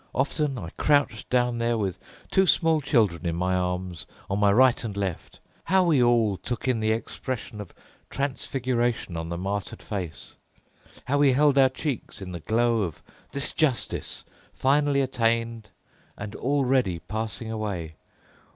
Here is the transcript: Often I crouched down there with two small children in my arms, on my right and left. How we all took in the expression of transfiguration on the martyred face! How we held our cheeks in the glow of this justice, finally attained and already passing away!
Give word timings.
Often 0.15 0.57
I 0.57 0.71
crouched 0.77 1.29
down 1.29 1.59
there 1.59 1.77
with 1.77 1.99
two 2.31 2.47
small 2.47 2.81
children 2.81 3.23
in 3.27 3.35
my 3.35 3.53
arms, 3.53 4.07
on 4.31 4.39
my 4.39 4.51
right 4.51 4.83
and 4.83 4.97
left. 4.97 5.39
How 5.65 5.83
we 5.83 6.01
all 6.01 6.37
took 6.37 6.67
in 6.67 6.79
the 6.79 6.89
expression 6.91 7.61
of 7.61 7.71
transfiguration 8.09 9.15
on 9.15 9.29
the 9.29 9.37
martyred 9.37 9.83
face! 9.83 10.37
How 11.05 11.19
we 11.19 11.33
held 11.33 11.59
our 11.59 11.69
cheeks 11.69 12.19
in 12.19 12.31
the 12.31 12.39
glow 12.39 12.81
of 12.81 13.03
this 13.31 13.53
justice, 13.53 14.25
finally 14.51 15.01
attained 15.01 15.69
and 16.17 16.35
already 16.35 16.97
passing 16.97 17.51
away! 17.51 17.93